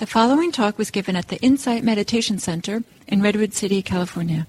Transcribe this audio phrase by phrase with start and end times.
[0.00, 4.46] The following talk was given at the Insight Meditation Center in Redwood City, California.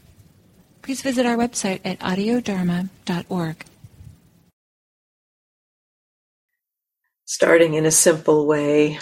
[0.82, 3.66] Please visit our website at audiodharma.org.
[7.26, 9.00] Starting in a simple way,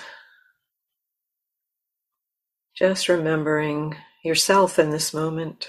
[2.76, 5.68] just remembering yourself in this moment,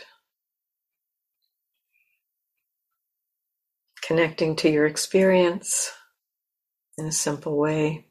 [4.01, 5.93] connecting to your experience
[6.97, 8.07] in a simple way.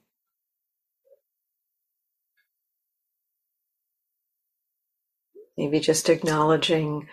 [5.60, 7.10] Maybe just acknowledging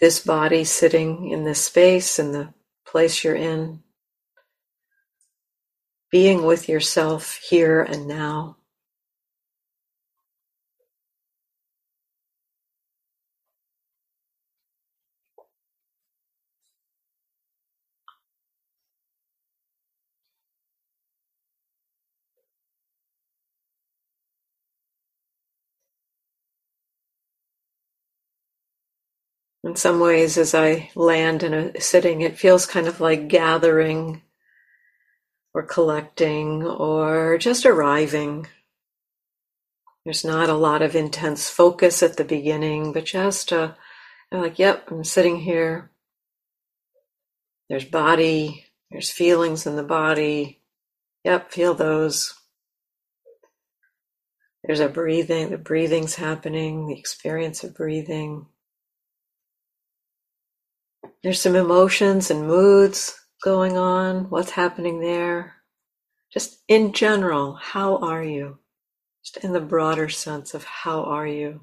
[0.00, 2.54] this body sitting in this space and the
[2.86, 3.82] place you're in.
[6.12, 8.58] Being with yourself here and now.
[29.62, 34.22] In some ways, as I land in a sitting, it feels kind of like gathering
[35.52, 38.46] or collecting or just arriving.
[40.04, 43.72] There's not a lot of intense focus at the beginning, but just uh,
[44.32, 45.90] like, yep, I'm sitting here.
[47.68, 50.62] There's body, there's feelings in the body.
[51.24, 52.34] Yep, feel those.
[54.64, 58.46] There's a breathing, the breathing's happening, the experience of breathing.
[61.22, 64.30] There's some emotions and moods going on.
[64.30, 65.56] What's happening there?
[66.32, 68.58] Just in general, how are you?
[69.24, 71.62] Just in the broader sense of how are you?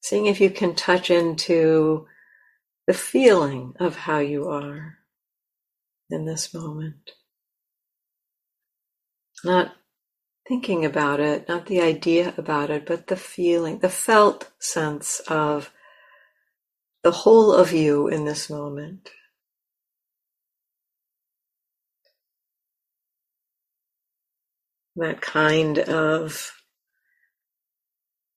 [0.00, 2.06] Seeing if you can touch into
[2.86, 4.98] the feeling of how you are
[6.10, 7.12] in this moment.
[9.42, 9.74] Not
[10.46, 15.72] thinking about it, not the idea about it, but the feeling, the felt sense of
[17.04, 19.10] the whole of you in this moment.
[24.96, 26.52] That kind of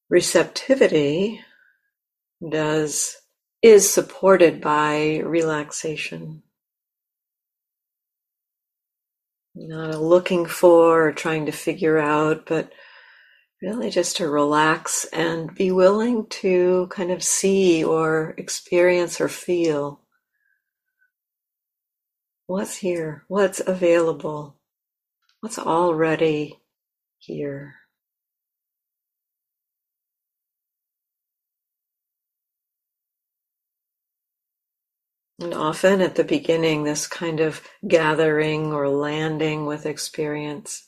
[0.09, 1.41] receptivity
[2.47, 3.17] does
[3.61, 6.44] is supported by relaxation.
[9.56, 12.72] Not looking for or trying to figure out, but
[13.62, 20.01] Really just to relax and be willing to kind of see or experience or feel
[22.45, 24.57] what's here, what's available,
[25.41, 26.59] what's already
[27.18, 27.75] here.
[35.39, 40.86] And often at the beginning, this kind of gathering or landing with experience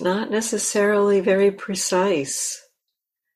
[0.00, 2.60] not necessarily very precise.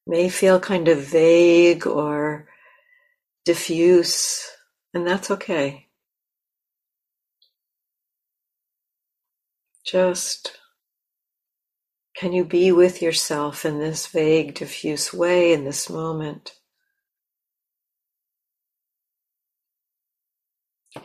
[0.06, 2.48] May feel kind of vague or
[3.44, 4.50] diffuse,
[4.92, 5.88] and that's okay.
[9.84, 10.58] Just
[12.16, 16.54] can you be with yourself in this vague, diffuse way in this moment?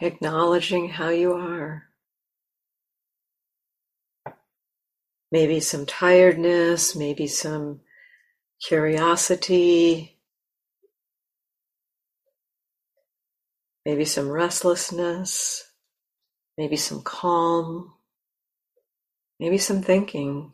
[0.01, 1.88] Acknowledging how you are.
[5.31, 7.81] Maybe some tiredness, maybe some
[8.65, 10.19] curiosity,
[13.85, 15.71] maybe some restlessness,
[16.57, 17.93] maybe some calm,
[19.39, 20.53] maybe some thinking,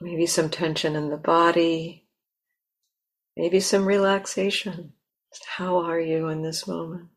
[0.00, 2.06] maybe some tension in the body,
[3.36, 4.92] maybe some relaxation.
[5.56, 7.08] How are you in this moment?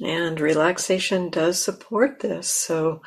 [0.00, 2.50] And relaxation does support this.
[2.50, 3.02] So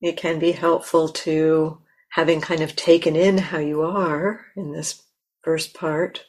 [0.00, 1.78] it can be helpful to
[2.10, 5.02] having kind of taken in how you are in this
[5.42, 6.24] first part.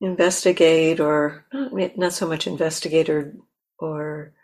[0.00, 3.34] Investigate, or not, not so much investigate or,
[3.78, 4.34] or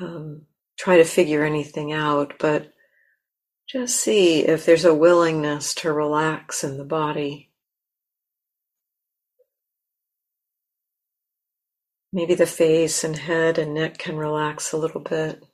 [0.00, 0.42] um,
[0.78, 2.72] try to figure anything out, but
[3.68, 7.47] just see if there's a willingness to relax in the body.
[12.12, 15.44] Maybe the face and head and neck can relax a little bit.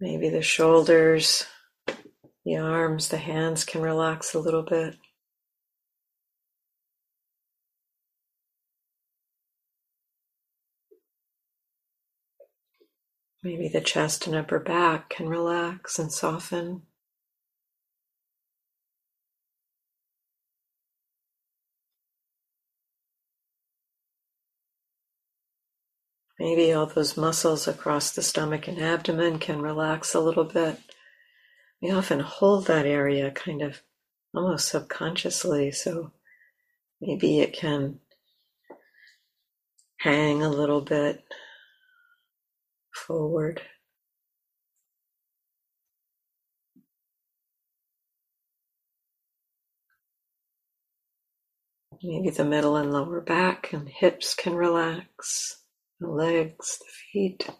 [0.00, 1.46] Maybe the shoulders,
[2.44, 4.96] the arms, the hands can relax a little bit.
[13.46, 16.82] Maybe the chest and upper back can relax and soften.
[26.40, 30.80] Maybe all those muscles across the stomach and abdomen can relax a little bit.
[31.80, 33.80] We often hold that area kind of
[34.34, 36.10] almost subconsciously, so
[37.00, 38.00] maybe it can
[39.98, 41.22] hang a little bit
[42.96, 43.62] forward.
[52.02, 55.62] Maybe the middle and lower back and hips can relax,
[56.00, 57.50] the legs, the feet.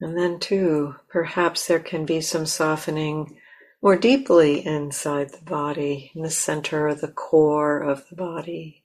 [0.00, 3.38] And then, too, perhaps there can be some softening
[3.82, 8.84] more deeply inside the body, in the center the core of the body.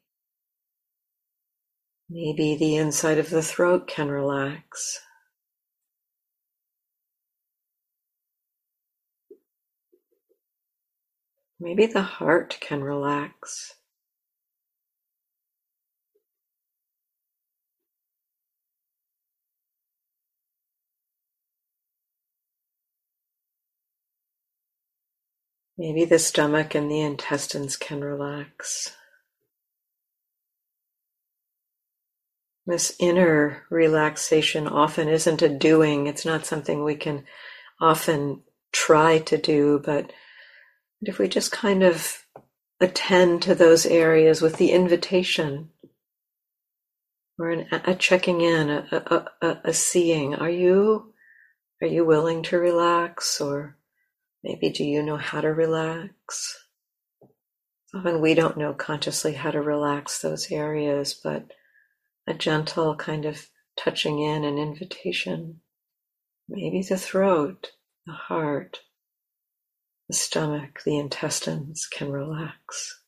[2.10, 5.00] Maybe the inside of the throat can relax.
[11.60, 13.75] Maybe the heart can relax.
[25.81, 28.95] Maybe the stomach and the intestines can relax.
[32.68, 37.24] This inner relaxation often isn't a doing, it's not something we can
[37.80, 40.13] often try to do, but
[41.01, 42.27] if we just kind of
[42.80, 45.69] attend to those areas with the invitation
[47.39, 51.12] or an, a checking in, a, a, a, a seeing, are you
[51.81, 53.77] are you willing to relax or
[54.44, 56.66] Maybe do you know how to relax?
[57.94, 61.52] Often we don't know consciously how to relax those areas, but
[62.26, 65.62] a gentle kind of touching in an invitation.
[66.48, 67.72] Maybe the throat,
[68.06, 68.80] the heart,
[70.08, 73.00] the stomach, the intestines can relax.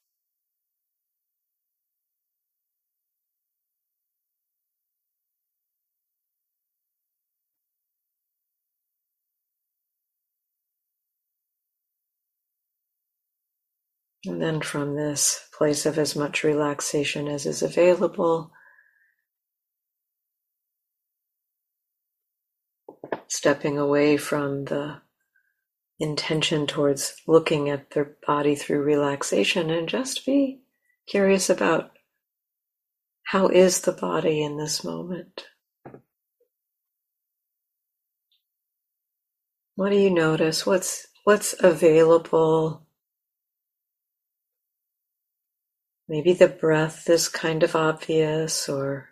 [14.25, 18.51] And then from this place of as much relaxation as is available,
[23.27, 25.01] stepping away from the
[25.99, 30.61] intention towards looking at their body through relaxation and just be
[31.07, 31.91] curious about
[33.23, 35.45] how is the body in this moment?
[39.75, 40.65] What do you notice?
[40.65, 42.85] What's what's available
[46.07, 49.10] Maybe the breath is kind of obvious, or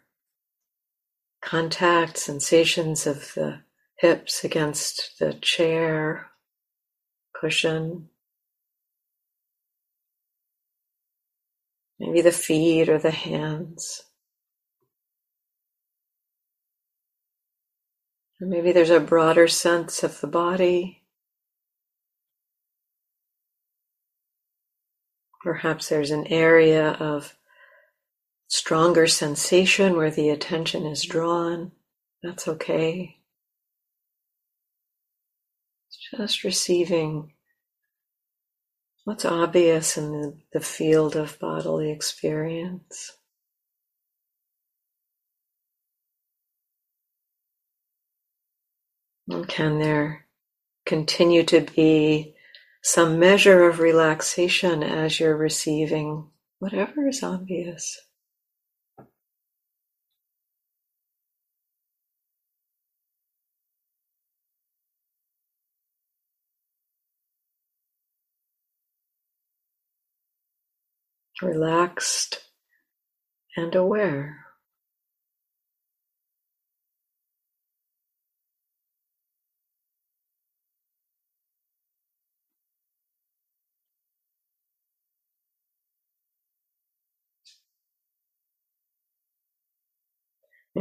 [1.42, 3.62] contact sensations of the
[3.98, 6.32] hips against the chair,
[7.34, 8.10] cushion.
[12.00, 14.04] Maybe the feet or the hands.
[18.40, 21.01] Maybe there's a broader sense of the body.
[25.44, 27.36] Perhaps there's an area of
[28.48, 31.72] stronger sensation where the attention is drawn.
[32.22, 33.18] That's okay.
[36.18, 37.34] Just receiving
[39.06, 43.14] what's obvious in the, the field of bodily experience.
[49.30, 50.26] And can there
[50.86, 52.36] continue to be
[52.84, 58.00] some measure of relaxation as you're receiving whatever is obvious.
[71.42, 72.42] Relaxed
[73.58, 74.51] and aware.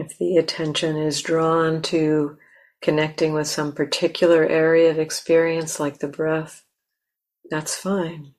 [0.01, 2.39] If the attention is drawn to
[2.83, 6.65] connecting with some particular area of experience, like the breath,
[7.51, 8.35] that's fine.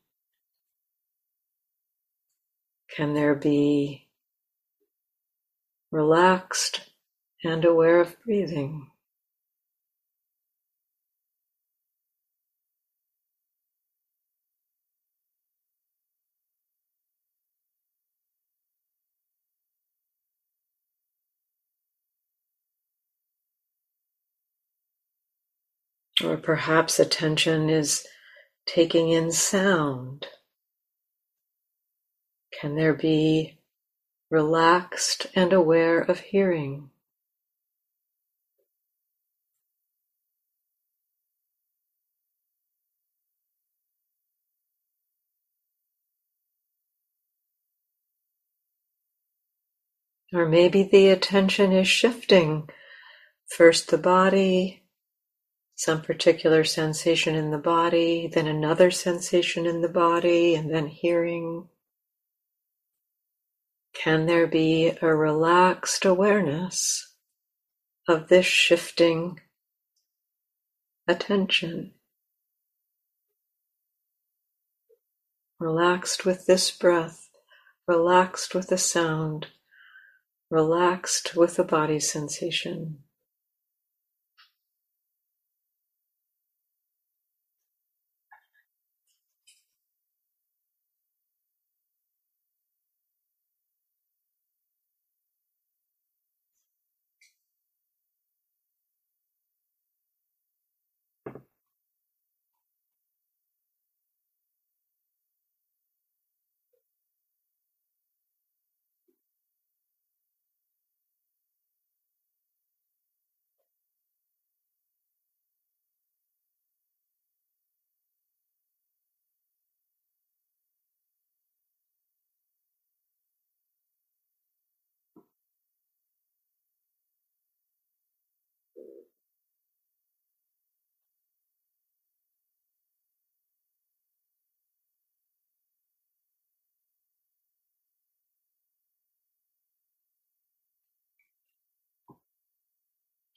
[2.96, 4.10] Can there be
[5.92, 6.92] relaxed
[7.44, 8.91] and aware of breathing?
[26.24, 28.06] Or perhaps attention is
[28.66, 30.28] taking in sound.
[32.60, 33.60] Can there be
[34.30, 36.92] relaxed and aware of hearing?
[50.34, 52.70] Or maybe the attention is shifting.
[53.48, 54.81] First the body,
[55.82, 61.68] some particular sensation in the body, then another sensation in the body, and then hearing.
[63.92, 67.16] Can there be a relaxed awareness
[68.08, 69.40] of this shifting
[71.08, 71.94] attention?
[75.60, 77.28] Relaxed with this breath,
[77.88, 79.48] relaxed with the sound,
[80.52, 83.00] relaxed with the body sensation.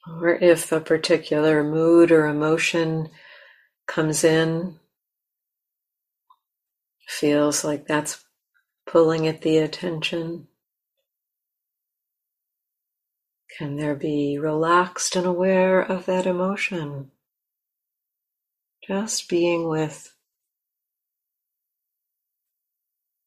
[0.07, 3.09] Or if a particular mood or emotion
[3.87, 4.79] comes in,
[7.07, 8.23] feels like that's
[8.85, 10.47] pulling at the attention.
[13.57, 17.11] Can there be relaxed and aware of that emotion?
[18.85, 20.13] Just being with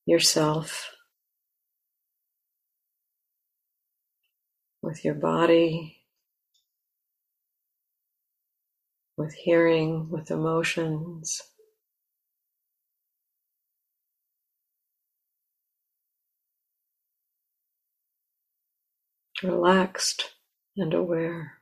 [0.06, 0.92] yourself,
[4.80, 5.97] with your body,
[9.18, 11.42] with hearing, with emotions.
[19.42, 20.36] Relaxed
[20.76, 21.57] and aware.